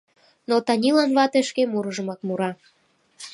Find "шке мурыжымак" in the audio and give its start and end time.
1.49-2.19